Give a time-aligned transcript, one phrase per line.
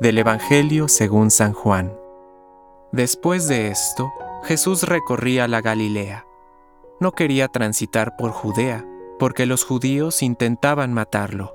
[0.00, 1.92] Del Evangelio según San Juan.
[2.90, 4.12] Después de esto,
[4.44, 6.26] Jesús recorría la Galilea.
[6.98, 8.84] No quería transitar por Judea,
[9.18, 11.54] porque los judíos intentaban matarlo.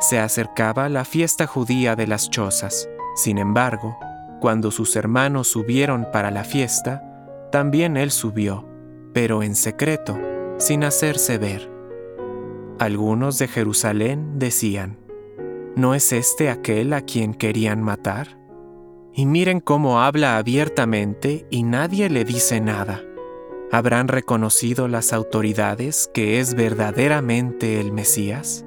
[0.00, 2.88] Se acercaba la fiesta judía de las chozas.
[3.14, 3.96] Sin embargo,
[4.40, 7.02] cuando sus hermanos subieron para la fiesta,
[7.52, 8.68] también él subió,
[9.12, 10.18] pero en secreto,
[10.58, 11.70] sin hacerse ver.
[12.78, 15.05] Algunos de Jerusalén decían,
[15.76, 18.38] ¿no es este aquel a quien querían matar?
[19.12, 23.02] Y miren cómo habla abiertamente y nadie le dice nada.
[23.70, 28.64] ¿Habrán reconocido las autoridades que es verdaderamente el Mesías?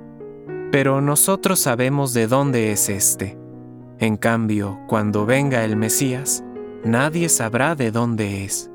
[0.71, 3.37] Pero nosotros sabemos de dónde es este.
[3.97, 6.43] En cambio, cuando venga el Mesías,
[6.83, 8.69] nadie sabrá de dónde es.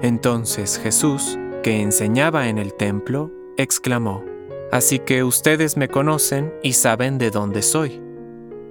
[0.00, 4.24] Entonces Jesús, que enseñaba en el templo, exclamó,
[4.72, 8.00] Así que ustedes me conocen y saben de dónde soy.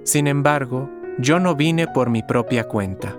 [0.02, 3.16] Sin embargo, yo no vine por mi propia cuenta,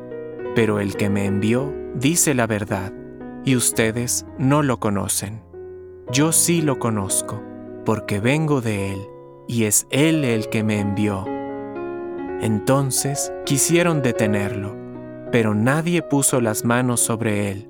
[0.55, 2.91] pero el que me envió dice la verdad,
[3.45, 5.43] y ustedes no lo conocen.
[6.11, 7.41] Yo sí lo conozco,
[7.85, 9.01] porque vengo de él,
[9.47, 11.25] y es él el que me envió.
[12.41, 14.75] Entonces quisieron detenerlo,
[15.31, 17.69] pero nadie puso las manos sobre él,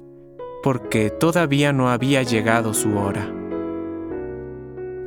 [0.64, 3.41] porque todavía no había llegado su hora.